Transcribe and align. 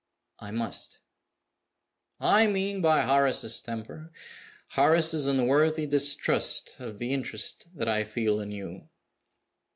"I 0.39 0.49
must." 0.49 0.97
"I 2.19 2.47
mean 2.47 2.81
by 2.81 3.01
Horace's 3.03 3.61
temper, 3.61 4.11
Horace's 4.69 5.27
unworthy 5.27 5.85
distrust 5.85 6.75
of 6.79 6.97
the 6.97 7.13
interest 7.13 7.67
that 7.75 7.87
I 7.87 8.03
feel 8.03 8.39
in 8.39 8.49
you." 8.49 8.89